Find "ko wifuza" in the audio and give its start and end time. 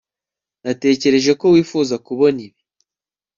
1.39-1.95